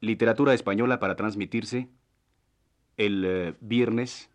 Literatura 0.00 0.54
española 0.54 0.98
para 0.98 1.16
transmitirse 1.16 1.88
el 2.96 3.24
eh, 3.24 3.54
viernes 3.60 4.30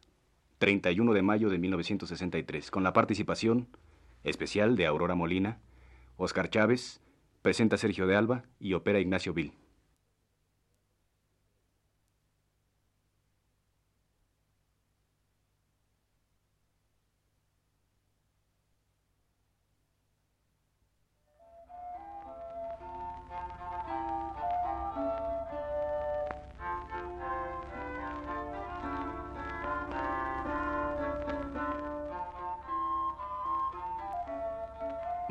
31 0.60 1.14
de 1.14 1.22
mayo 1.22 1.50
de 1.50 1.58
1963, 1.58 2.72
con 2.72 2.84
la 2.84 2.94
participación 2.94 3.68
especial 4.24 4.76
de 4.76 4.86
Aurora 4.86 5.16
Molina, 5.16 5.60
Oscar 6.18 6.50
Chávez, 6.50 7.02
presenta 7.42 7.78
Sergio 7.78 8.08
de 8.08 8.16
Alba 8.16 8.44
y 8.60 8.74
opera 8.74 9.00
Ignacio 9.00 9.34
Vil. 9.34 9.54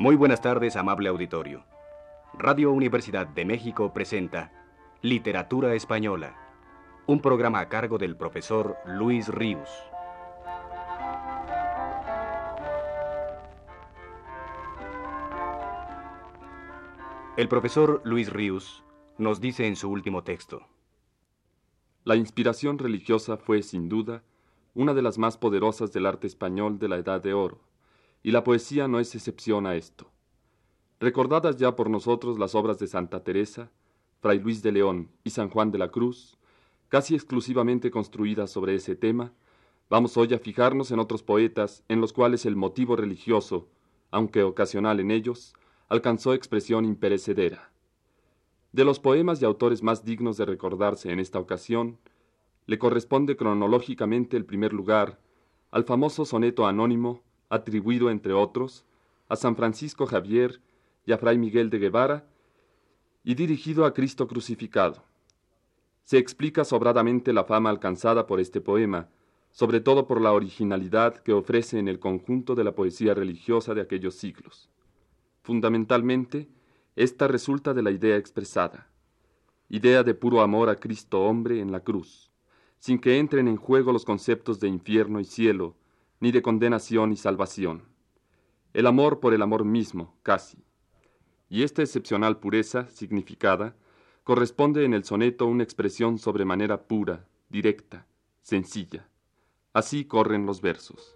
Muy 0.05 0.15
buenas 0.15 0.39
tardes, 0.39 0.75
amable 0.75 1.09
auditorio. 1.09 1.65
Radio 2.37 2.71
Universidad 2.71 3.25
de 3.25 3.43
México 3.43 3.91
presenta 3.91 4.51
Literatura 5.01 5.73
Española, 5.73 6.37
un 7.07 7.21
programa 7.21 7.59
a 7.59 7.69
cargo 7.69 7.97
del 7.97 8.15
profesor 8.15 8.77
Luis 8.85 9.29
Ríos. 9.29 9.67
El 17.35 17.47
profesor 17.47 18.03
Luis 18.05 18.31
Ríos 18.31 18.83
nos 19.17 19.41
dice 19.41 19.65
en 19.65 19.75
su 19.75 19.89
último 19.89 20.23
texto. 20.23 20.67
La 22.03 22.15
inspiración 22.15 22.77
religiosa 22.77 23.37
fue, 23.37 23.63
sin 23.63 23.89
duda, 23.89 24.21
una 24.75 24.93
de 24.93 25.01
las 25.01 25.17
más 25.17 25.35
poderosas 25.35 25.91
del 25.91 26.05
arte 26.05 26.27
español 26.27 26.77
de 26.77 26.89
la 26.89 26.97
Edad 26.97 27.23
de 27.23 27.33
Oro 27.33 27.59
y 28.25 28.31
la 28.31 28.43
poesía 28.43 28.87
no 28.87 28.99
es 28.99 29.13
excepción 29.13 29.67
a 29.67 29.75
esto. 29.75 30.09
Recordadas 30.99 31.57
ya 31.57 31.75
por 31.75 31.91
nosotros 31.91 32.39
las 32.39 32.55
obras 32.55 32.79
de 32.79 32.87
Santa 32.87 33.23
Teresa, 33.23 33.69
Fray 34.19 34.39
Luis 34.39 34.63
de 34.63 34.71
León 34.71 35.11
y 35.23 35.29
San 35.29 35.47
Juan 35.47 35.71
de 35.71 35.77
la 35.77 35.91
Cruz, 35.91 36.35
casi 36.89 37.13
exclusivamente 37.13 37.91
construidas 37.91 38.49
sobre 38.49 38.73
ese 38.73 38.95
tema, 38.95 39.31
vamos 39.91 40.17
hoy 40.17 40.33
a 40.33 40.39
fijarnos 40.39 40.89
en 40.89 40.97
otros 40.97 41.21
poetas 41.21 41.83
en 41.87 42.01
los 42.01 42.13
cuales 42.13 42.47
el 42.47 42.55
motivo 42.55 42.95
religioso, 42.95 43.67
aunque 44.09 44.41
ocasional 44.41 44.99
en 44.99 45.11
ellos, 45.11 45.53
alcanzó 45.87 46.33
expresión 46.33 46.83
imperecedera. 46.83 47.69
De 48.71 48.85
los 48.85 48.99
poemas 48.99 49.39
y 49.43 49.45
autores 49.45 49.83
más 49.83 50.03
dignos 50.03 50.35
de 50.37 50.45
recordarse 50.45 51.11
en 51.11 51.19
esta 51.19 51.37
ocasión, 51.37 51.99
le 52.65 52.79
corresponde 52.79 53.37
cronológicamente 53.37 54.35
el 54.35 54.45
primer 54.45 54.73
lugar 54.73 55.19
al 55.69 55.83
famoso 55.83 56.25
soneto 56.25 56.65
anónimo 56.65 57.21
atribuido, 57.55 58.09
entre 58.09 58.33
otros, 58.33 58.85
a 59.27 59.35
San 59.35 59.55
Francisco 59.55 60.05
Javier 60.05 60.61
y 61.05 61.11
a 61.11 61.17
Fray 61.17 61.37
Miguel 61.37 61.69
de 61.69 61.79
Guevara, 61.79 62.25
y 63.23 63.33
dirigido 63.33 63.85
a 63.85 63.93
Cristo 63.93 64.27
crucificado. 64.27 65.03
Se 66.03 66.19
explica 66.19 66.63
sobradamente 66.63 67.33
la 67.33 67.43
fama 67.43 67.71
alcanzada 67.71 68.27
por 68.27 68.39
este 68.39 68.61
poema, 68.61 69.09
sobre 69.49 69.79
todo 69.79 70.05
por 70.05 70.21
la 70.21 70.33
originalidad 70.33 71.15
que 71.17 71.33
ofrece 71.33 71.79
en 71.79 71.87
el 71.87 71.97
conjunto 71.97 72.53
de 72.53 72.63
la 72.63 72.75
poesía 72.75 73.13
religiosa 73.15 73.73
de 73.73 73.81
aquellos 73.81 74.15
siglos. 74.15 74.69
Fundamentalmente, 75.41 76.49
esta 76.95 77.27
resulta 77.27 77.73
de 77.73 77.81
la 77.81 77.91
idea 77.91 78.17
expresada, 78.17 78.89
idea 79.69 80.03
de 80.03 80.13
puro 80.13 80.41
amor 80.41 80.69
a 80.69 80.75
Cristo 80.75 81.23
hombre 81.23 81.59
en 81.59 81.71
la 81.71 81.79
cruz, 81.79 82.31
sin 82.79 82.99
que 82.99 83.17
entren 83.17 83.47
en 83.47 83.57
juego 83.57 83.91
los 83.91 84.05
conceptos 84.05 84.59
de 84.59 84.67
infierno 84.67 85.19
y 85.19 85.25
cielo, 85.25 85.75
ni 86.25 86.31
de 86.31 86.41
condenación 86.41 87.11
y 87.11 87.17
salvación. 87.17 87.83
El 88.73 88.87
amor 88.87 89.19
por 89.19 89.35
el 89.35 89.43
amor 89.43 89.63
mismo, 89.63 90.17
casi. 90.23 90.57
Y 91.49 91.61
esta 91.61 91.83
excepcional 91.83 92.39
pureza, 92.39 92.89
significada, 92.89 93.75
corresponde 94.23 94.85
en 94.85 94.95
el 94.95 95.03
soneto 95.03 95.45
una 95.45 95.61
expresión 95.61 96.17
sobremanera 96.17 96.87
pura, 96.87 97.27
directa, 97.49 98.07
sencilla. 98.41 99.07
Así 99.71 100.05
corren 100.05 100.47
los 100.47 100.61
versos. 100.61 101.15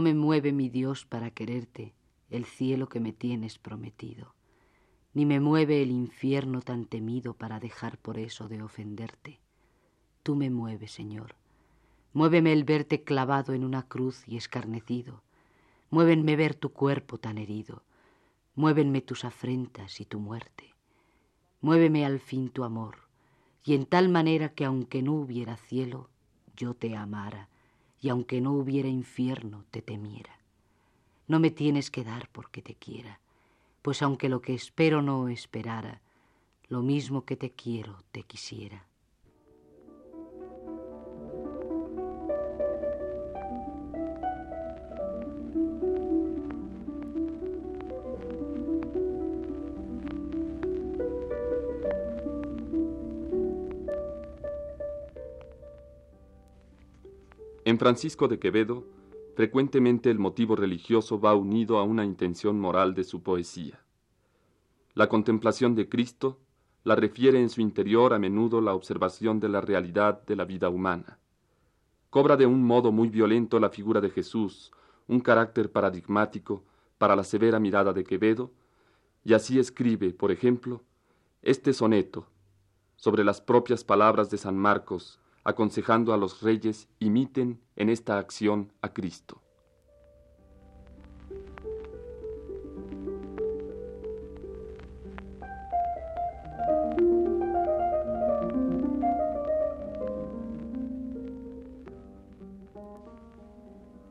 Me 0.00 0.14
mueve 0.14 0.52
mi 0.52 0.70
Dios 0.70 1.04
para 1.04 1.30
quererte 1.30 1.92
el 2.30 2.46
cielo 2.46 2.88
que 2.88 3.00
me 3.00 3.12
tienes 3.12 3.58
prometido, 3.58 4.34
ni 5.12 5.26
me 5.26 5.40
mueve 5.40 5.82
el 5.82 5.90
infierno 5.90 6.62
tan 6.62 6.86
temido 6.86 7.34
para 7.34 7.60
dejar 7.60 7.98
por 7.98 8.18
eso 8.18 8.48
de 8.48 8.62
ofenderte. 8.62 9.40
Tú 10.22 10.36
me 10.36 10.48
mueves, 10.48 10.92
Señor. 10.92 11.34
Muéveme 12.14 12.52
el 12.54 12.64
verte 12.64 13.04
clavado 13.04 13.52
en 13.52 13.62
una 13.62 13.88
cruz 13.88 14.26
y 14.26 14.38
escarnecido. 14.38 15.22
Muévenme 15.90 16.34
ver 16.34 16.54
tu 16.54 16.72
cuerpo 16.72 17.18
tan 17.18 17.36
herido. 17.36 17.82
Muévenme 18.54 19.02
tus 19.02 19.26
afrentas 19.26 20.00
y 20.00 20.06
tu 20.06 20.18
muerte. 20.18 20.74
Muéveme 21.60 22.06
al 22.06 22.20
fin 22.20 22.48
tu 22.48 22.64
amor, 22.64 22.96
y 23.64 23.74
en 23.74 23.84
tal 23.84 24.08
manera 24.08 24.48
que 24.48 24.64
aunque 24.64 25.02
no 25.02 25.12
hubiera 25.12 25.58
cielo, 25.58 26.08
yo 26.56 26.72
te 26.72 26.96
amara 26.96 27.49
y 28.00 28.08
aunque 28.08 28.40
no 28.40 28.52
hubiera 28.52 28.88
infierno 28.88 29.64
te 29.70 29.82
temiera. 29.82 30.38
No 31.28 31.38
me 31.38 31.50
tienes 31.50 31.90
que 31.90 32.02
dar 32.02 32.28
porque 32.32 32.62
te 32.62 32.74
quiera, 32.74 33.20
pues 33.82 34.02
aunque 34.02 34.28
lo 34.28 34.40
que 34.40 34.54
espero 34.54 35.02
no 35.02 35.28
esperara, 35.28 36.00
lo 36.68 36.82
mismo 36.82 37.24
que 37.24 37.36
te 37.36 37.50
quiero 37.50 38.02
te 38.12 38.22
quisiera. 38.22 38.86
En 57.70 57.78
Francisco 57.78 58.26
de 58.26 58.40
Quevedo, 58.40 58.84
frecuentemente 59.36 60.10
el 60.10 60.18
motivo 60.18 60.56
religioso 60.56 61.20
va 61.20 61.36
unido 61.36 61.78
a 61.78 61.84
una 61.84 62.04
intención 62.04 62.58
moral 62.58 62.96
de 62.96 63.04
su 63.04 63.22
poesía. 63.22 63.78
La 64.94 65.08
contemplación 65.08 65.76
de 65.76 65.88
Cristo 65.88 66.40
la 66.82 66.96
refiere 66.96 67.40
en 67.40 67.48
su 67.48 67.60
interior 67.60 68.12
a 68.12 68.18
menudo 68.18 68.60
la 68.60 68.74
observación 68.74 69.38
de 69.38 69.50
la 69.50 69.60
realidad 69.60 70.20
de 70.26 70.34
la 70.34 70.44
vida 70.44 70.68
humana. 70.68 71.20
Cobra 72.10 72.36
de 72.36 72.44
un 72.44 72.64
modo 72.64 72.90
muy 72.90 73.08
violento 73.08 73.60
la 73.60 73.70
figura 73.70 74.00
de 74.00 74.10
Jesús, 74.10 74.72
un 75.06 75.20
carácter 75.20 75.70
paradigmático 75.70 76.64
para 76.98 77.14
la 77.14 77.22
severa 77.22 77.60
mirada 77.60 77.92
de 77.92 78.02
Quevedo, 78.02 78.50
y 79.22 79.32
así 79.32 79.60
escribe, 79.60 80.12
por 80.12 80.32
ejemplo, 80.32 80.82
este 81.40 81.72
soneto 81.72 82.26
sobre 82.96 83.22
las 83.22 83.40
propias 83.40 83.84
palabras 83.84 84.28
de 84.28 84.38
San 84.38 84.58
Marcos 84.58 85.19
aconsejando 85.44 86.12
a 86.12 86.16
los 86.16 86.42
reyes 86.42 86.88
imiten 86.98 87.60
en 87.76 87.88
esta 87.88 88.18
acción 88.18 88.72
a 88.82 88.92
Cristo. 88.92 89.42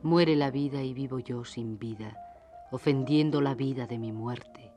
Muere 0.01 0.35
la 0.35 0.49
vida 0.49 0.81
y 0.81 0.93
vivo 0.93 1.19
yo 1.19 1.45
sin 1.45 1.77
vida, 1.77 2.17
ofendiendo 2.71 3.41
la 3.41 3.53
vida 3.53 3.85
de 3.85 3.99
mi 3.99 4.11
muerte. 4.11 4.71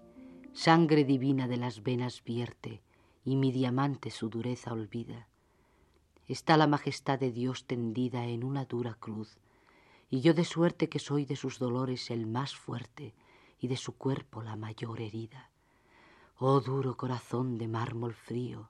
Sangre 0.52 1.04
divina 1.04 1.48
de 1.48 1.56
las 1.56 1.82
venas 1.82 2.22
vierte, 2.22 2.82
y 3.24 3.36
mi 3.36 3.50
diamante 3.50 4.10
su 4.10 4.28
dureza 4.28 4.72
olvida 4.72 5.28
está 6.28 6.56
la 6.56 6.66
majestad 6.66 7.18
de 7.18 7.32
Dios 7.32 7.64
tendida 7.64 8.26
en 8.26 8.44
una 8.44 8.64
dura 8.64 8.94
cruz, 8.94 9.38
y 10.10 10.20
yo 10.20 10.34
de 10.34 10.44
suerte 10.44 10.88
que 10.88 10.98
soy 10.98 11.24
de 11.24 11.36
sus 11.36 11.58
dolores 11.58 12.10
el 12.10 12.26
más 12.26 12.54
fuerte 12.54 13.14
y 13.58 13.68
de 13.68 13.76
su 13.76 13.96
cuerpo 13.96 14.42
la 14.42 14.56
mayor 14.56 15.00
herida. 15.00 15.50
Oh 16.38 16.60
duro 16.60 16.96
corazón 16.96 17.58
de 17.58 17.68
mármol 17.68 18.14
frío, 18.14 18.68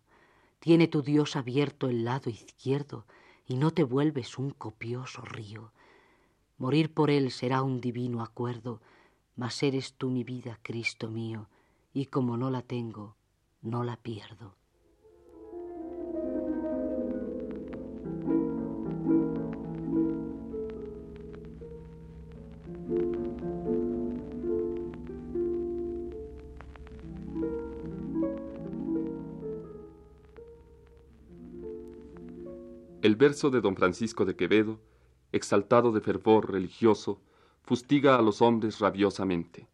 Tiene 0.60 0.86
tu 0.86 1.02
Dios 1.02 1.34
abierto 1.34 1.88
el 1.88 2.04
lado 2.04 2.30
izquierdo 2.30 3.04
y 3.48 3.56
no 3.56 3.72
te 3.72 3.82
vuelves 3.82 4.38
un 4.38 4.50
copioso 4.50 5.22
río. 5.22 5.72
Morir 6.56 6.94
por 6.94 7.10
él 7.10 7.32
será 7.32 7.62
un 7.62 7.80
divino 7.80 8.22
acuerdo, 8.22 8.80
mas 9.34 9.60
eres 9.64 9.94
tú 9.94 10.10
mi 10.10 10.22
vida, 10.22 10.60
Cristo 10.62 11.08
mío, 11.10 11.48
y 11.92 12.06
como 12.06 12.36
no 12.36 12.48
la 12.50 12.62
tengo, 12.62 13.16
no 13.60 13.82
la 13.82 13.96
pierdo. 13.96 14.54
El 33.02 33.16
verso 33.16 33.50
de 33.50 33.60
don 33.60 33.74
Francisco 33.74 34.24
de 34.24 34.36
Quevedo, 34.36 34.78
exaltado 35.32 35.90
de 35.90 36.00
fervor 36.00 36.52
religioso, 36.52 37.20
fustiga 37.64 38.14
a 38.14 38.22
los 38.22 38.40
hombres 38.40 38.78
rabiosamente. 38.78 39.66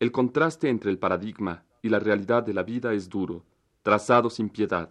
El 0.00 0.10
contraste 0.10 0.70
entre 0.70 0.90
el 0.90 0.98
paradigma 0.98 1.66
y 1.82 1.90
la 1.90 1.98
realidad 1.98 2.42
de 2.44 2.54
la 2.54 2.62
vida 2.62 2.94
es 2.94 3.10
duro, 3.10 3.44
trazado 3.82 4.30
sin 4.30 4.48
piedad. 4.48 4.90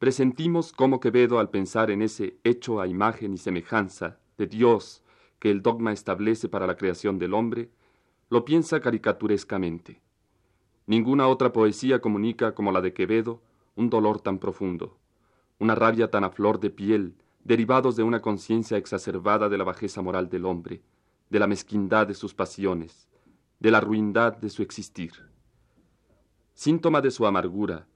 Presentimos 0.00 0.72
cómo 0.72 0.98
Quevedo, 0.98 1.38
al 1.38 1.50
pensar 1.50 1.92
en 1.92 2.02
ese 2.02 2.36
hecho 2.42 2.80
a 2.80 2.88
imagen 2.88 3.32
y 3.32 3.38
semejanza 3.38 4.18
de 4.38 4.48
Dios 4.48 5.04
que 5.38 5.52
el 5.52 5.62
dogma 5.62 5.92
establece 5.92 6.48
para 6.48 6.66
la 6.66 6.76
creación 6.76 7.16
del 7.16 7.32
hombre, 7.32 7.70
lo 8.28 8.44
piensa 8.44 8.80
caricaturescamente. 8.80 10.00
Ninguna 10.86 11.28
otra 11.28 11.52
poesía 11.52 12.00
comunica 12.00 12.56
como 12.56 12.72
la 12.72 12.80
de 12.80 12.92
Quevedo 12.92 13.40
un 13.76 13.88
dolor 13.88 14.20
tan 14.20 14.40
profundo 14.40 14.98
una 15.58 15.74
rabia 15.74 16.10
tan 16.10 16.24
a 16.24 16.30
flor 16.30 16.60
de 16.60 16.70
piel, 16.70 17.16
derivados 17.44 17.96
de 17.96 18.02
una 18.02 18.20
conciencia 18.20 18.76
exacerbada 18.76 19.48
de 19.48 19.58
la 19.58 19.64
bajeza 19.64 20.02
moral 20.02 20.28
del 20.28 20.44
hombre, 20.44 20.82
de 21.30 21.38
la 21.38 21.46
mezquindad 21.46 22.06
de 22.06 22.14
sus 22.14 22.34
pasiones, 22.34 23.08
de 23.58 23.70
la 23.70 23.80
ruindad 23.80 24.36
de 24.36 24.50
su 24.50 24.62
existir. 24.62 25.12
Síntoma 26.54 27.00
de 27.00 27.10
su 27.10 27.26
amargura, 27.26 27.86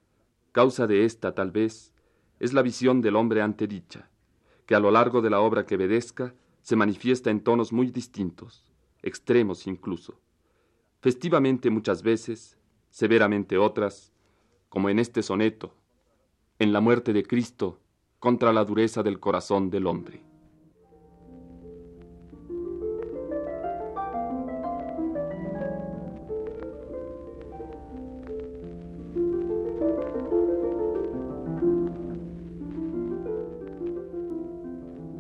causa 0.53 0.87
de 0.87 1.05
esta 1.05 1.35
tal 1.35 1.51
vez, 1.51 1.93
es 2.41 2.53
la 2.53 2.63
visión 2.63 3.01
del 3.01 3.17
hombre 3.17 3.43
antedicha, 3.43 4.11
que 4.67 4.75
a 4.75 4.81
lo 4.81 4.91
largo 4.91 5.21
de 5.23 5.31
la 5.31 5.41
obra 5.41 5.67
que 5.67 5.77
obedezca 5.77 6.35
se 6.61 6.77
manifiesta 6.77 7.31
en 7.31 7.41
tonos 7.41 7.73
muy 7.73 7.91
distintos, 7.91 8.73
extremos 9.03 9.67
incluso, 9.67 10.21
festivamente 11.01 11.71
muchas 11.71 12.03
veces, 12.03 12.59
severamente 12.91 13.59
otras, 13.59 14.13
como 14.69 14.89
en 14.89 14.99
este 14.99 15.23
soneto, 15.23 15.75
en 16.63 16.73
la 16.73 16.81
muerte 16.81 17.13
de 17.13 17.25
Cristo 17.25 17.81
contra 18.21 18.53
la 18.53 18.65
dureza 18.65 19.03
del 19.03 19.19
corazón 19.19 19.69
del 19.69 19.85
hombre. 19.89 20.23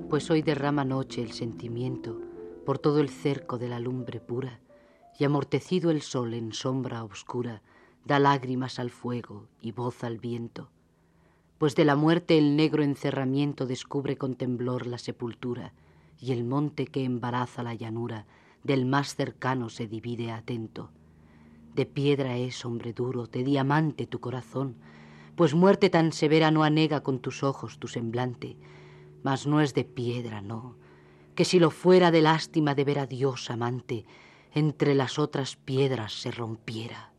Pues 0.09 0.31
hoy 0.31 0.43
derrama 0.43 0.85
noche 0.85 1.23
el 1.23 1.33
sentimiento 1.33 2.21
por 2.65 2.79
todo 2.79 3.00
el 3.00 3.09
cerco 3.09 3.59
de 3.59 3.69
la 3.69 3.81
lumbre 3.81 4.21
pura, 4.21 4.61
y 5.19 5.25
amortecido 5.25 5.91
el 5.91 6.03
sol 6.03 6.35
en 6.35 6.53
sombra 6.53 7.03
oscura, 7.03 7.62
da 8.05 8.21
lágrimas 8.21 8.79
al 8.79 8.91
fuego 8.91 9.49
y 9.61 9.73
voz 9.73 10.05
al 10.05 10.19
viento 10.19 10.71
pues 11.59 11.75
de 11.75 11.85
la 11.85 11.97
muerte 11.97 12.39
el 12.39 12.57
negro 12.57 12.83
encerramiento 12.83 13.67
descubre 13.67 14.17
con 14.17 14.35
temblor 14.35 14.87
la 14.87 14.99
sepultura, 14.99 15.73
y 16.21 16.33
el 16.33 16.45
monte 16.45 16.87
que 16.87 17.05
embaraza 17.05 17.63
la 17.63 17.75
llanura 17.75 18.27
del 18.63 18.87
más 18.87 19.17
cercano 19.17 19.69
se 19.69 19.87
divide 19.87 20.31
atento. 20.31 20.91
De 21.75 21.87
piedra 21.87 22.37
es, 22.37 22.65
hombre 22.65 22.93
duro, 22.93 23.27
de 23.27 23.45
diamante 23.45 24.07
tu 24.07 24.21
corazón, 24.21 24.77
pues 25.37 25.55
muerte 25.55 25.91
tan 25.91 26.13
severa 26.13 26.51
no 26.51 26.63
anega 26.63 27.03
con 27.03 27.19
tus 27.19 27.43
ojos 27.43 27.79
tu 27.79 27.89
semblante, 27.89 28.57
mas 29.23 29.47
no 29.47 29.61
es 29.61 29.75
de 29.75 29.85
piedra, 29.85 30.43
no, 30.43 30.77
que 31.35 31.45
si 31.45 31.59
lo 31.59 31.71
fuera 31.71 32.11
de 32.11 32.23
lástima 32.23 32.75
de 32.75 32.85
ver 32.85 32.99
a 32.99 33.07
Dios 33.07 33.51
amante, 33.51 34.05
entre 34.53 34.95
las 34.95 35.19
otras 35.19 35.57
piedras 35.57 36.13
se 36.13 36.31
rompiera. 36.31 37.12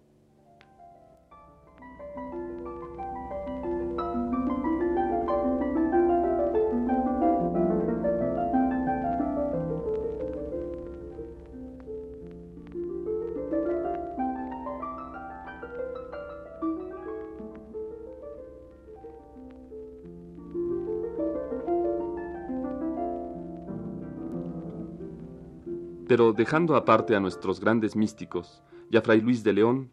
Pero 26.07 26.33
dejando 26.33 26.75
aparte 26.75 27.15
a 27.15 27.19
nuestros 27.19 27.61
grandes 27.61 27.95
místicos 27.95 28.61
y 28.91 28.97
a 28.97 29.01
Fray 29.01 29.21
Luis 29.21 29.43
de 29.43 29.53
León, 29.53 29.89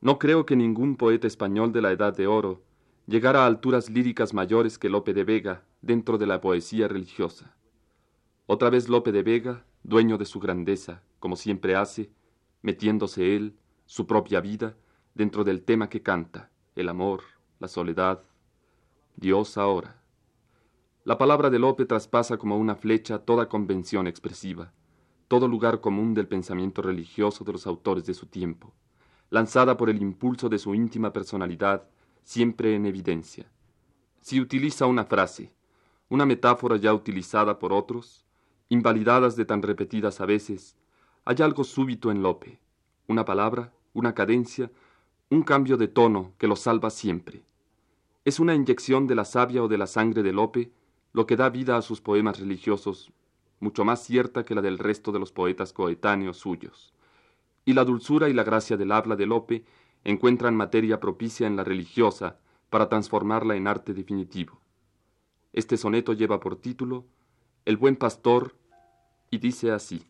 no 0.00 0.18
creo 0.18 0.46
que 0.46 0.54
ningún 0.54 0.96
poeta 0.96 1.26
español 1.26 1.72
de 1.72 1.82
la 1.82 1.90
Edad 1.90 2.16
de 2.16 2.26
Oro 2.28 2.62
llegara 3.06 3.42
a 3.42 3.46
alturas 3.46 3.90
líricas 3.90 4.32
mayores 4.32 4.78
que 4.78 4.88
Lope 4.88 5.12
de 5.12 5.24
Vega 5.24 5.64
dentro 5.82 6.18
de 6.18 6.26
la 6.26 6.40
poesía 6.40 6.86
religiosa. 6.86 7.56
Otra 8.46 8.70
vez 8.70 8.88
Lope 8.88 9.10
de 9.10 9.22
Vega, 9.22 9.64
dueño 9.82 10.18
de 10.18 10.24
su 10.24 10.38
grandeza, 10.38 11.02
como 11.18 11.34
siempre 11.34 11.74
hace, 11.74 12.10
metiéndose 12.62 13.34
él, 13.34 13.56
su 13.86 14.06
propia 14.06 14.40
vida, 14.40 14.76
dentro 15.14 15.42
del 15.42 15.62
tema 15.62 15.88
que 15.88 16.02
canta, 16.02 16.50
el 16.76 16.88
amor, 16.88 17.22
la 17.58 17.66
soledad, 17.66 18.22
Dios 19.16 19.58
ahora. 19.58 20.00
La 21.04 21.18
palabra 21.18 21.50
de 21.50 21.58
Lope 21.58 21.86
traspasa 21.86 22.36
como 22.36 22.56
una 22.56 22.76
flecha 22.76 23.18
toda 23.18 23.48
convención 23.48 24.06
expresiva 24.06 24.72
todo 25.30 25.46
lugar 25.46 25.80
común 25.80 26.12
del 26.12 26.26
pensamiento 26.26 26.82
religioso 26.82 27.44
de 27.44 27.52
los 27.52 27.64
autores 27.68 28.04
de 28.04 28.14
su 28.14 28.26
tiempo, 28.26 28.74
lanzada 29.30 29.76
por 29.76 29.88
el 29.88 30.02
impulso 30.02 30.48
de 30.48 30.58
su 30.58 30.74
íntima 30.74 31.12
personalidad, 31.12 31.88
siempre 32.24 32.74
en 32.74 32.84
evidencia. 32.84 33.48
Si 34.20 34.40
utiliza 34.40 34.86
una 34.86 35.04
frase, 35.04 35.52
una 36.08 36.26
metáfora 36.26 36.78
ya 36.78 36.92
utilizada 36.92 37.60
por 37.60 37.72
otros, 37.72 38.24
invalidadas 38.70 39.36
de 39.36 39.44
tan 39.44 39.62
repetidas 39.62 40.20
a 40.20 40.26
veces, 40.26 40.76
hay 41.24 41.36
algo 41.42 41.62
súbito 41.62 42.10
en 42.10 42.24
Lope, 42.24 42.58
una 43.06 43.24
palabra, 43.24 43.72
una 43.92 44.16
cadencia, 44.16 44.72
un 45.30 45.44
cambio 45.44 45.76
de 45.76 45.86
tono 45.86 46.32
que 46.38 46.48
lo 46.48 46.56
salva 46.56 46.90
siempre. 46.90 47.44
Es 48.24 48.40
una 48.40 48.56
inyección 48.56 49.06
de 49.06 49.14
la 49.14 49.24
savia 49.24 49.62
o 49.62 49.68
de 49.68 49.78
la 49.78 49.86
sangre 49.86 50.24
de 50.24 50.32
Lope 50.32 50.72
lo 51.12 51.24
que 51.24 51.36
da 51.36 51.50
vida 51.50 51.76
a 51.76 51.82
sus 51.82 52.00
poemas 52.00 52.40
religiosos 52.40 53.12
mucho 53.60 53.84
más 53.84 54.02
cierta 54.02 54.44
que 54.44 54.54
la 54.54 54.62
del 54.62 54.78
resto 54.78 55.12
de 55.12 55.18
los 55.18 55.32
poetas 55.32 55.72
coetáneos 55.72 56.38
suyos. 56.38 56.92
Y 57.64 57.74
la 57.74 57.84
dulzura 57.84 58.28
y 58.28 58.32
la 58.32 58.42
gracia 58.42 58.76
del 58.76 58.90
habla 58.90 59.16
de 59.16 59.26
Lope 59.26 59.64
encuentran 60.02 60.56
materia 60.56 60.98
propicia 60.98 61.46
en 61.46 61.56
la 61.56 61.64
religiosa 61.64 62.38
para 62.70 62.88
transformarla 62.88 63.56
en 63.56 63.66
arte 63.66 63.92
definitivo. 63.92 64.60
Este 65.52 65.76
soneto 65.76 66.12
lleva 66.14 66.40
por 66.40 66.56
título 66.56 67.04
El 67.64 67.76
buen 67.76 67.96
pastor 67.96 68.56
y 69.30 69.38
dice 69.38 69.72
así. 69.72 70.06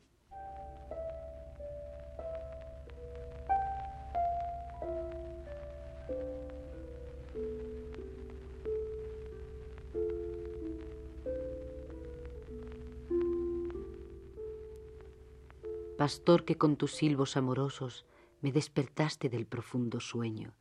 Pastor 16.11 16.45
que 16.45 16.59
con 16.59 16.75
tus 16.75 16.97
silbos 16.97 17.37
amorosos 17.37 18.05
me 18.41 18.51
despertaste 18.51 19.29
del 19.29 19.47
profundo 19.47 20.01
sueño, 20.01 20.55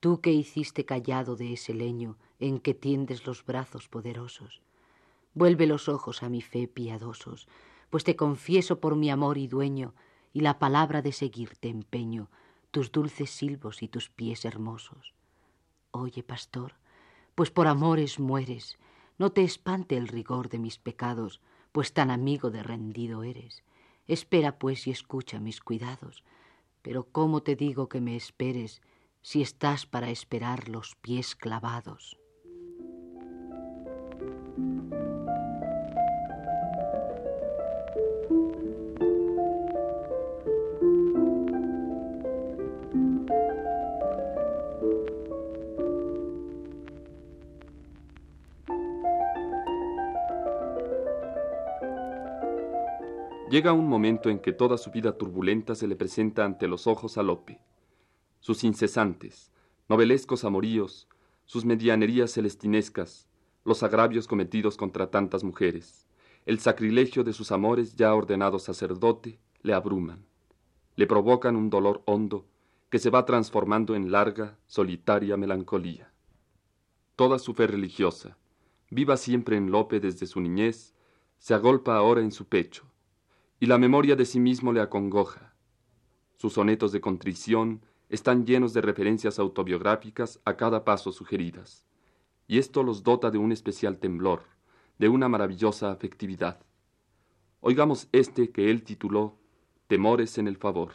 tú 0.00 0.22
que 0.22 0.32
hiciste 0.32 0.86
callado 0.86 1.36
de 1.36 1.52
ese 1.52 1.74
leño 1.74 2.16
en 2.38 2.58
que 2.60 2.72
tiendes 2.72 3.26
los 3.26 3.44
brazos 3.44 3.88
poderosos. 3.88 4.62
Vuelve 5.34 5.66
los 5.66 5.90
ojos 5.90 6.22
a 6.22 6.30
mi 6.30 6.40
fe 6.40 6.66
piadosos, 6.66 7.46
pues 7.90 8.04
te 8.04 8.16
confieso 8.16 8.80
por 8.80 8.96
mi 8.96 9.10
amor 9.10 9.36
y 9.36 9.48
dueño, 9.48 9.92
y 10.32 10.40
la 10.40 10.58
palabra 10.58 11.02
de 11.02 11.12
seguirte 11.12 11.68
empeño, 11.68 12.30
tus 12.70 12.90
dulces 12.90 13.28
silbos 13.28 13.82
y 13.82 13.88
tus 13.88 14.08
pies 14.08 14.46
hermosos. 14.46 15.12
Oye, 15.90 16.22
pastor, 16.22 16.72
pues 17.34 17.50
por 17.50 17.66
amores 17.66 18.18
mueres, 18.18 18.78
no 19.18 19.30
te 19.30 19.44
espante 19.44 19.98
el 19.98 20.08
rigor 20.08 20.48
de 20.48 20.58
mis 20.58 20.78
pecados, 20.78 21.42
pues 21.70 21.92
tan 21.92 22.10
amigo 22.10 22.50
de 22.50 22.62
rendido 22.62 23.24
eres. 23.24 23.62
Espera, 24.10 24.58
pues, 24.58 24.88
y 24.88 24.90
escucha 24.90 25.38
mis 25.38 25.60
cuidados. 25.60 26.24
Pero 26.82 27.04
cómo 27.04 27.44
te 27.44 27.54
digo 27.54 27.88
que 27.88 28.00
me 28.00 28.16
esperes, 28.16 28.82
si 29.22 29.40
estás 29.40 29.86
para 29.86 30.10
esperar 30.10 30.68
los 30.68 30.96
pies 30.96 31.36
clavados. 31.36 32.18
Llega 53.50 53.72
un 53.72 53.88
momento 53.88 54.30
en 54.30 54.38
que 54.38 54.52
toda 54.52 54.78
su 54.78 54.92
vida 54.92 55.18
turbulenta 55.18 55.74
se 55.74 55.88
le 55.88 55.96
presenta 55.96 56.44
ante 56.44 56.68
los 56.68 56.86
ojos 56.86 57.18
a 57.18 57.24
Lope. 57.24 57.60
Sus 58.38 58.62
incesantes, 58.62 59.50
novelescos 59.88 60.44
amoríos, 60.44 61.08
sus 61.46 61.64
medianerías 61.64 62.32
celestinescas, 62.32 63.28
los 63.64 63.82
agravios 63.82 64.28
cometidos 64.28 64.76
contra 64.76 65.10
tantas 65.10 65.42
mujeres, 65.42 66.06
el 66.46 66.60
sacrilegio 66.60 67.24
de 67.24 67.32
sus 67.32 67.50
amores 67.50 67.96
ya 67.96 68.14
ordenado 68.14 68.60
sacerdote, 68.60 69.40
le 69.62 69.74
abruman, 69.74 70.24
le 70.94 71.08
provocan 71.08 71.56
un 71.56 71.70
dolor 71.70 72.02
hondo 72.04 72.46
que 72.88 73.00
se 73.00 73.10
va 73.10 73.26
transformando 73.26 73.96
en 73.96 74.12
larga, 74.12 74.60
solitaria 74.66 75.36
melancolía. 75.36 76.12
Toda 77.16 77.40
su 77.40 77.52
fe 77.54 77.66
religiosa, 77.66 78.38
viva 78.90 79.16
siempre 79.16 79.56
en 79.56 79.72
Lope 79.72 79.98
desde 79.98 80.26
su 80.26 80.40
niñez, 80.40 80.94
se 81.38 81.52
agolpa 81.52 81.96
ahora 81.96 82.20
en 82.20 82.30
su 82.30 82.46
pecho, 82.46 82.89
y 83.60 83.66
la 83.66 83.76
memoria 83.76 84.16
de 84.16 84.24
sí 84.24 84.40
mismo 84.40 84.72
le 84.72 84.80
acongoja. 84.80 85.54
Sus 86.38 86.54
sonetos 86.54 86.92
de 86.92 87.02
contrición 87.02 87.84
están 88.08 88.46
llenos 88.46 88.72
de 88.72 88.80
referencias 88.80 89.38
autobiográficas 89.38 90.40
a 90.46 90.56
cada 90.56 90.82
paso 90.84 91.12
sugeridas, 91.12 91.84
y 92.48 92.58
esto 92.58 92.82
los 92.82 93.02
dota 93.02 93.30
de 93.30 93.36
un 93.36 93.52
especial 93.52 93.98
temblor, 93.98 94.44
de 94.98 95.10
una 95.10 95.28
maravillosa 95.28 95.92
afectividad. 95.92 96.60
Oigamos 97.60 98.08
este 98.12 98.50
que 98.50 98.70
él 98.70 98.82
tituló 98.82 99.36
Temores 99.86 100.38
en 100.38 100.48
el 100.48 100.56
favor. 100.56 100.92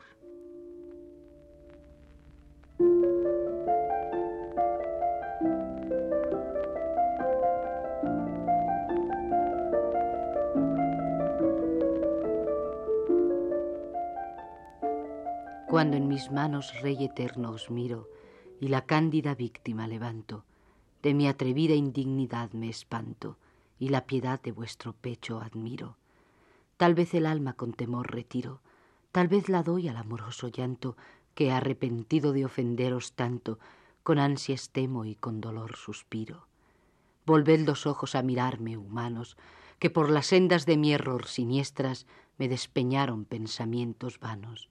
Cuando 15.68 15.98
en 15.98 16.08
mis 16.08 16.32
manos, 16.32 16.80
Rey 16.82 17.04
eterno, 17.04 17.50
os 17.50 17.72
miro 17.72 18.08
y 18.62 18.68
la 18.68 18.86
cándida 18.86 19.34
víctima 19.34 19.88
levanto, 19.88 20.46
de 21.02 21.16
mi 21.16 21.28
atrevida 21.28 21.74
indignidad 21.74 22.52
me 22.52 22.70
espanto 22.70 23.38
y 23.80 23.90
la 23.90 24.06
piedad 24.06 24.40
de 24.40 24.52
vuestro 24.52 24.94
pecho 24.94 25.42
admiro. 25.42 25.98
Tal 26.78 26.94
vez 26.94 27.16
el 27.16 27.26
alma 27.26 27.54
con 27.54 27.74
temor 27.74 28.12
retiro, 28.12 28.62
tal 29.12 29.28
vez 29.28 29.50
la 29.50 29.64
doy 29.64 29.88
al 29.88 29.98
amoroso 29.98 30.50
llanto 30.50 30.98
que 31.34 31.52
arrepentido 31.52 32.32
de 32.32 32.46
ofenderos 32.46 33.14
tanto, 33.14 33.58
con 34.04 34.20
ansias 34.20 34.70
temo 34.70 35.04
y 35.04 35.16
con 35.16 35.42
dolor 35.42 35.78
suspiro. 35.78 36.48
Volved 37.26 37.66
los 37.66 37.88
ojos 37.88 38.14
a 38.14 38.22
mirarme, 38.22 38.78
humanos, 38.78 39.36
que 39.80 39.90
por 39.90 40.12
las 40.12 40.28
sendas 40.28 40.68
de 40.68 40.78
mi 40.78 40.94
error 40.94 41.26
siniestras 41.26 42.06
me 42.38 42.48
despeñaron 42.48 43.26
pensamientos 43.26 44.20
vanos 44.20 44.70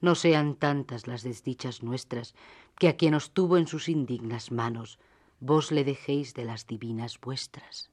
no 0.00 0.14
sean 0.14 0.54
tantas 0.54 1.06
las 1.06 1.22
desdichas 1.22 1.82
nuestras, 1.82 2.34
que 2.78 2.88
a 2.88 2.96
quien 2.96 3.14
os 3.14 3.30
tuvo 3.30 3.56
en 3.56 3.66
sus 3.66 3.88
indignas 3.88 4.50
manos, 4.50 4.98
vos 5.40 5.72
le 5.72 5.84
dejéis 5.84 6.34
de 6.34 6.44
las 6.44 6.66
divinas 6.66 7.20
vuestras. 7.20 7.90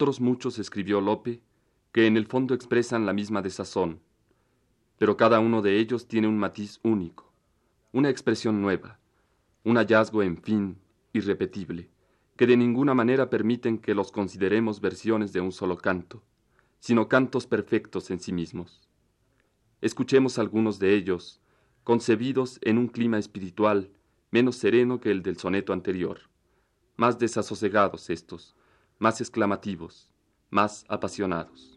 Otros 0.00 0.18
muchos 0.18 0.58
escribió 0.58 1.02
Lope, 1.02 1.42
que 1.92 2.06
en 2.06 2.16
el 2.16 2.24
fondo 2.26 2.54
expresan 2.54 3.04
la 3.04 3.12
misma 3.12 3.42
desazón, 3.42 4.00
pero 4.96 5.18
cada 5.18 5.40
uno 5.40 5.60
de 5.60 5.78
ellos 5.78 6.08
tiene 6.08 6.26
un 6.26 6.38
matiz 6.38 6.80
único, 6.82 7.30
una 7.92 8.08
expresión 8.08 8.62
nueva, 8.62 8.98
un 9.62 9.76
hallazgo, 9.76 10.22
en 10.22 10.38
fin, 10.38 10.78
irrepetible, 11.12 11.90
que 12.38 12.46
de 12.46 12.56
ninguna 12.56 12.94
manera 12.94 13.28
permiten 13.28 13.76
que 13.76 13.94
los 13.94 14.10
consideremos 14.10 14.80
versiones 14.80 15.34
de 15.34 15.42
un 15.42 15.52
solo 15.52 15.76
canto, 15.76 16.22
sino 16.78 17.06
cantos 17.06 17.46
perfectos 17.46 18.10
en 18.10 18.20
sí 18.20 18.32
mismos. 18.32 18.88
Escuchemos 19.82 20.38
algunos 20.38 20.78
de 20.78 20.94
ellos, 20.94 21.42
concebidos 21.84 22.58
en 22.62 22.78
un 22.78 22.88
clima 22.88 23.18
espiritual 23.18 23.90
menos 24.30 24.56
sereno 24.56 24.98
que 24.98 25.10
el 25.10 25.20
del 25.20 25.36
soneto 25.36 25.74
anterior, 25.74 26.20
más 26.96 27.18
desasosegados 27.18 28.08
estos, 28.08 28.56
más 29.00 29.22
exclamativos, 29.22 30.12
más 30.50 30.84
apasionados. 30.86 31.74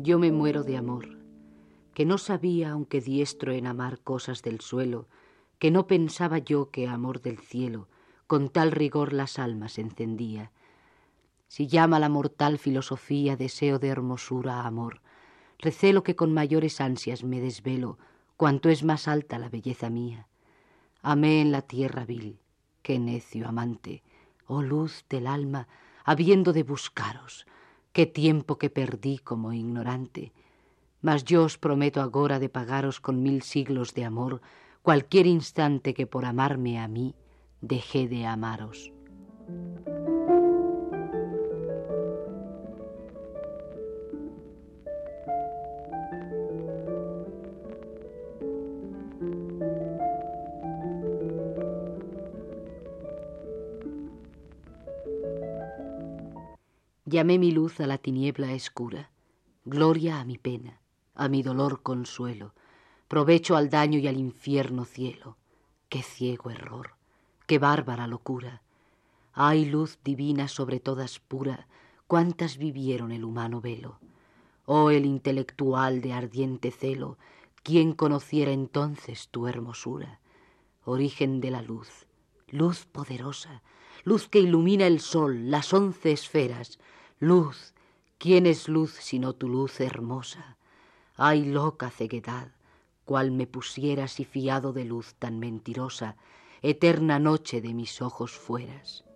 Yo 0.00 0.18
me 0.18 0.32
muero 0.32 0.64
de 0.64 0.78
amor, 0.78 1.18
que 1.92 2.06
no 2.06 2.16
sabía, 2.16 2.70
aunque 2.70 3.02
diestro 3.02 3.52
en 3.52 3.66
amar 3.66 4.00
cosas 4.00 4.40
del 4.40 4.62
suelo, 4.62 5.08
que 5.58 5.70
no 5.70 5.86
pensaba 5.86 6.38
yo 6.38 6.70
que 6.70 6.86
amor 6.86 7.20
del 7.20 7.38
cielo 7.38 7.88
con 8.26 8.50
tal 8.50 8.72
rigor 8.72 9.12
las 9.12 9.38
almas 9.38 9.78
encendía. 9.78 10.52
Si 11.48 11.66
llama 11.66 11.98
la 11.98 12.10
mortal 12.10 12.58
filosofía 12.58 13.36
deseo 13.36 13.78
de 13.78 13.88
hermosura 13.88 14.66
amor, 14.66 15.00
recelo 15.58 16.02
que 16.02 16.14
con 16.14 16.32
mayores 16.34 16.80
ansias 16.80 17.24
me 17.24 17.40
desvelo 17.40 17.98
cuanto 18.36 18.68
es 18.68 18.84
más 18.84 19.08
alta 19.08 19.38
la 19.38 19.48
belleza 19.48 19.88
mía. 19.88 20.28
Amé 21.00 21.40
en 21.40 21.50
la 21.50 21.62
tierra 21.62 22.04
vil, 22.04 22.38
qué 22.82 22.98
necio 22.98 23.48
amante, 23.48 24.02
oh 24.46 24.62
luz 24.62 25.06
del 25.08 25.26
alma, 25.26 25.66
habiendo 26.04 26.52
de 26.52 26.64
buscaros, 26.64 27.46
qué 27.92 28.04
tiempo 28.04 28.58
que 28.58 28.68
perdí 28.68 29.18
como 29.18 29.54
ignorante. 29.54 30.32
Mas 31.00 31.24
yo 31.24 31.44
os 31.44 31.56
prometo 31.56 32.02
agora 32.02 32.38
de 32.38 32.50
pagaros 32.50 33.00
con 33.00 33.22
mil 33.22 33.42
siglos 33.42 33.94
de 33.94 34.04
amor 34.04 34.42
cualquier 34.88 35.26
instante 35.26 35.92
que 35.92 36.06
por 36.06 36.24
amarme 36.24 36.78
a 36.78 36.88
mí 36.88 37.14
dejé 37.60 38.08
de 38.08 38.24
amaros. 38.24 38.90
Llamé 57.04 57.38
mi 57.38 57.50
luz 57.50 57.78
a 57.80 57.86
la 57.86 57.98
tiniebla 57.98 58.54
escura, 58.54 59.10
gloria 59.66 60.18
a 60.18 60.24
mi 60.24 60.38
pena, 60.38 60.80
a 61.14 61.28
mi 61.28 61.42
dolor 61.42 61.82
consuelo, 61.82 62.54
provecho 63.08 63.56
al 63.56 63.70
daño 63.70 63.98
y 63.98 64.06
al 64.06 64.18
infierno 64.18 64.84
cielo. 64.84 65.36
Qué 65.88 66.02
ciego 66.02 66.50
error, 66.50 66.90
qué 67.46 67.58
bárbara 67.58 68.06
locura. 68.06 68.62
Hay 69.32 69.64
luz 69.64 69.98
divina 70.04 70.46
sobre 70.46 70.78
todas 70.78 71.18
pura, 71.18 71.66
cuántas 72.06 72.58
vivieron 72.58 73.10
el 73.10 73.24
humano 73.24 73.62
velo. 73.62 73.98
Oh 74.66 74.90
el 74.90 75.06
intelectual 75.06 76.02
de 76.02 76.12
ardiente 76.12 76.70
celo, 76.70 77.16
¿quién 77.62 77.94
conociera 77.94 78.52
entonces 78.52 79.28
tu 79.30 79.46
hermosura? 79.46 80.20
Origen 80.84 81.40
de 81.40 81.50
la 81.50 81.62
luz, 81.62 82.06
luz 82.48 82.84
poderosa, 82.84 83.62
luz 84.04 84.28
que 84.28 84.40
ilumina 84.40 84.86
el 84.86 85.00
sol, 85.00 85.50
las 85.50 85.72
once 85.72 86.12
esferas, 86.12 86.78
luz, 87.18 87.72
¿quién 88.18 88.44
es 88.44 88.68
luz 88.68 88.92
sino 88.92 89.32
tu 89.32 89.48
luz 89.48 89.80
hermosa? 89.80 90.58
Ay 91.16 91.46
loca 91.46 91.90
ceguedad, 91.90 92.52
cual 93.08 93.30
me 93.30 93.46
pusieras 93.46 94.20
y 94.20 94.26
fiado 94.26 94.74
de 94.74 94.84
luz 94.84 95.14
tan 95.18 95.38
mentirosa, 95.38 96.16
eterna 96.60 97.18
noche 97.18 97.62
de 97.62 97.72
mis 97.72 98.02
ojos 98.02 98.32
fueras. 98.32 99.07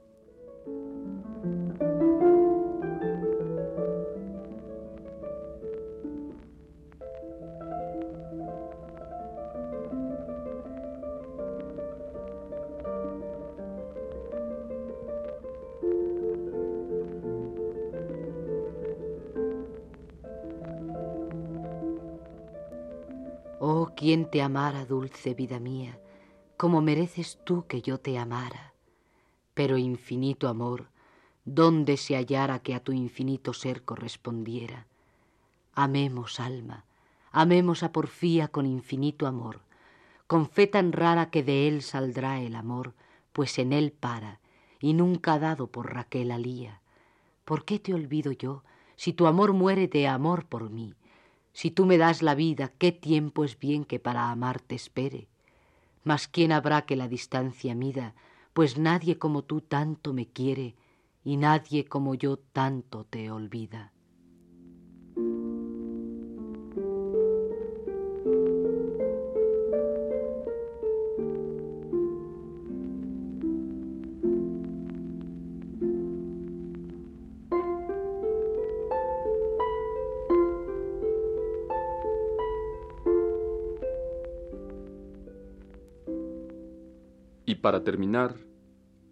Te 24.33 24.41
amara, 24.41 24.87
dulce 24.87 25.35
vida 25.35 25.61
mía, 25.61 26.01
como 26.57 26.81
mereces 26.81 27.39
tú 27.45 27.67
que 27.67 27.83
yo 27.83 27.99
te 27.99 28.17
amara? 28.17 28.73
Pero 29.53 29.77
infinito 29.77 30.49
amor, 30.49 30.89
¿dónde 31.45 31.99
se 31.99 32.17
hallara 32.17 32.61
que 32.61 32.75
a 32.75 32.81
tu 32.81 32.93
infinito 32.93 33.53
ser 33.53 33.83
correspondiera? 33.83 34.87
Amemos, 35.75 36.41
alma, 36.41 36.87
amemos 37.31 37.83
a 37.83 37.93
Porfía 37.93 38.49
con 38.49 38.65
infinito 38.65 39.27
amor, 39.27 39.61
con 40.27 40.49
fe 40.49 40.67
tan 40.67 40.93
rara 40.93 41.29
que 41.29 41.43
de 41.43 41.69
él 41.69 41.83
saldrá 41.83 42.41
el 42.41 42.57
amor, 42.57 42.95
pues 43.35 43.59
en 43.59 43.75
él 43.75 43.93
para, 43.93 44.41
y 44.81 44.95
nunca 44.95 45.39
dado 45.39 45.67
por 45.67 45.93
Raquel 45.93 46.31
alía. 46.31 46.81
¿Por 47.45 47.67
qué 47.67 47.79
te 47.79 47.93
olvido 47.93 48.33
yo, 48.33 48.65
si 48.97 49.13
tu 49.13 49.27
amor 49.27 49.53
muere 49.53 49.89
de 49.89 50.09
amor 50.09 50.47
por 50.47 50.71
mí? 50.71 50.95
Si 51.53 51.71
tú 51.71 51.87
me 51.87 51.99
das 51.99 52.23
la 52.23 52.35
vida, 52.35 52.73
qué 52.79 52.93
tiempo 52.93 53.45
es 53.45 53.59
bien 53.59 53.85
que 53.85 53.99
para 53.99 54.31
amarte 54.31 54.75
espere. 54.75 55.29
Mas 56.05 56.27
quién 56.27 56.53
habrá 56.53 56.83
que 56.83 56.97
la 56.97 57.09
distancia 57.09 57.75
mida, 57.75 58.15
pues 58.53 58.79
nadie 58.79 59.19
como 59.19 59.43
tú 59.43 59.61
tanto 59.61 60.13
me 60.13 60.27
quiere, 60.27 60.75
y 61.25 61.37
nadie 61.37 61.85
como 61.85 62.15
yo 62.15 62.39
tanto 62.39 63.05
te 63.05 63.31
olvida. 63.31 63.92
Para 87.55 87.83
terminar, 87.83 88.37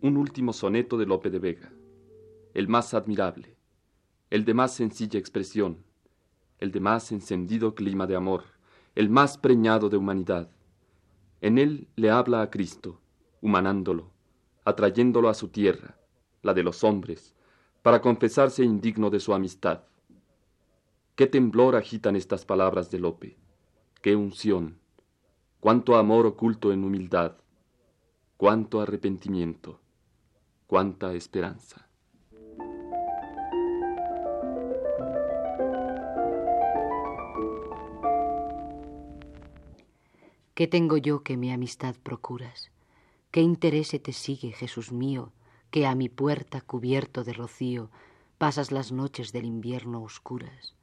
un 0.01 0.17
último 0.17 0.53
soneto 0.53 0.97
de 0.97 1.07
Lope 1.07 1.31
de 1.31 1.39
Vega, 1.39 1.73
el 2.55 2.69
más 2.69 2.95
admirable, 2.95 3.57
el 4.31 4.45
de 4.45 4.55
más 4.55 4.75
sencilla 4.75 5.19
expresión, 5.19 5.85
el 6.59 6.71
de 6.71 6.81
más 6.81 7.13
encendido 7.13 7.75
clima 7.75 8.07
de 8.07 8.17
amor, 8.17 8.45
el 8.95 9.11
más 9.11 9.39
preñado 9.39 9.89
de 9.89 9.97
humanidad. 9.97 10.51
En 11.41 11.59
él 11.59 11.89
le 11.97 12.11
habla 12.11 12.43
a 12.43 12.51
Cristo, 12.51 13.01
humanándolo, 13.41 14.11
atrayéndolo 14.65 15.29
a 15.29 15.35
su 15.35 15.49
tierra, 15.49 15.97
la 16.43 16.55
de 16.55 16.63
los 16.63 16.85
hombres, 16.85 17.35
para 17.83 18.01
confesarse 18.01 18.63
indigno 18.63 19.11
de 19.11 19.21
su 19.21 19.33
amistad. 19.35 19.83
Qué 21.15 21.27
temblor 21.27 21.77
agitan 21.77 22.17
estas 22.17 22.45
palabras 22.45 22.91
de 22.91 22.99
Lope, 22.99 23.37
qué 24.03 24.17
unción, 24.17 24.79
cuánto 25.61 25.97
amor 25.97 26.27
oculto 26.27 26.73
en 26.73 26.85
humildad, 26.85 27.37
cuánto 28.41 28.81
arrepentimiento, 28.81 29.79
cuánta 30.67 31.13
esperanza. 31.13 31.87
¿Qué 40.55 40.67
tengo 40.67 40.97
yo 40.97 41.23
que 41.23 41.37
mi 41.37 41.53
amistad 41.53 41.95
procuras? 42.03 42.71
¿Qué 43.31 43.43
interés 43.43 43.91
te 43.91 44.13
sigue, 44.15 44.53
Jesús 44.53 44.91
mío, 44.91 45.33
que 45.71 45.87
a 45.87 45.95
mi 45.95 46.09
puerta 46.09 46.63
cubierto 46.63 47.25
de 47.25 47.35
rocío 47.35 47.91
pasas 48.39 48.73
las 48.73 48.91
noches 48.91 49.33
del 49.33 49.45
invierno 49.45 50.03
oscuras? 50.03 50.75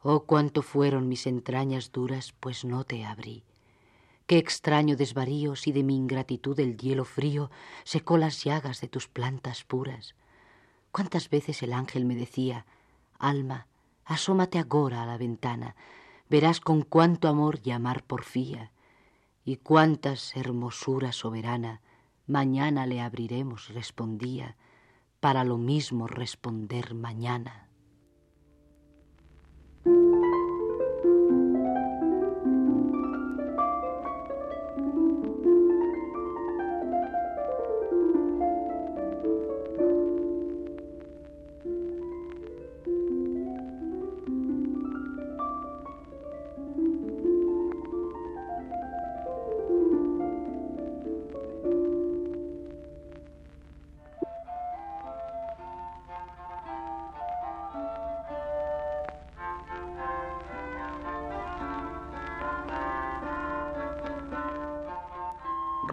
Oh, 0.00 0.24
cuánto 0.24 0.62
fueron 0.62 1.08
mis 1.08 1.28
entrañas 1.28 1.92
duras, 1.92 2.34
pues 2.40 2.64
no 2.64 2.82
te 2.82 3.04
abrí 3.04 3.44
Qué 4.26 4.38
extraño 4.38 4.96
desvarío 4.96 5.56
si 5.56 5.72
de 5.72 5.82
mi 5.82 5.96
ingratitud 5.96 6.58
el 6.60 6.76
hielo 6.76 7.04
frío 7.04 7.50
secó 7.84 8.18
las 8.18 8.44
llagas 8.44 8.80
de 8.80 8.88
tus 8.88 9.08
plantas 9.08 9.64
puras. 9.64 10.14
Cuántas 10.90 11.28
veces 11.28 11.62
el 11.62 11.72
ángel 11.72 12.04
me 12.04 12.14
decía, 12.14 12.66
Alma, 13.18 13.66
asómate 14.04 14.58
agora 14.58 15.02
a 15.02 15.06
la 15.06 15.18
ventana, 15.18 15.74
verás 16.28 16.60
con 16.60 16.82
cuánto 16.82 17.28
amor 17.28 17.60
llamar 17.60 18.04
porfía, 18.04 18.72
y 19.44 19.56
cuántas 19.56 20.36
hermosura 20.36 21.12
soberana 21.12 21.80
mañana 22.26 22.86
le 22.86 23.00
abriremos, 23.00 23.68
respondía, 23.68 24.56
para 25.20 25.44
lo 25.44 25.58
mismo 25.58 26.06
responder 26.06 26.94
mañana. 26.94 27.68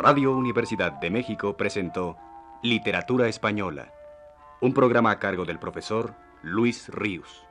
Radio 0.09 0.35
Universidad 0.35 0.93
de 0.93 1.11
México 1.11 1.55
presentó 1.55 2.17
Literatura 2.63 3.27
Española, 3.27 3.93
un 4.59 4.73
programa 4.73 5.11
a 5.11 5.19
cargo 5.19 5.45
del 5.45 5.59
profesor 5.59 6.15
Luis 6.41 6.89
Ríos. 6.89 7.45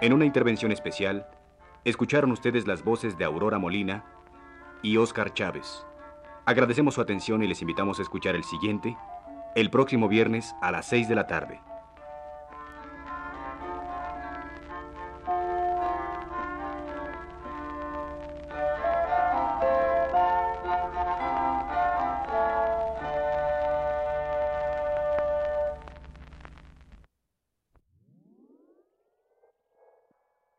En 0.00 0.12
una 0.12 0.24
intervención 0.24 0.70
especial, 0.70 1.26
escucharon 1.84 2.30
ustedes 2.30 2.68
las 2.68 2.84
voces 2.84 3.18
de 3.18 3.24
Aurora 3.24 3.58
Molina 3.58 4.04
y 4.82 4.96
Óscar 4.96 5.34
Chávez. 5.34 5.84
Agradecemos 6.46 6.94
su 6.94 7.00
atención 7.00 7.42
y 7.42 7.48
les 7.48 7.62
invitamos 7.62 7.98
a 7.98 8.02
escuchar 8.02 8.36
el 8.36 8.44
siguiente, 8.44 8.96
el 9.56 9.70
próximo 9.70 10.06
viernes 10.06 10.54
a 10.62 10.70
las 10.70 10.86
6 10.86 11.08
de 11.08 11.14
la 11.16 11.26
tarde. 11.26 11.60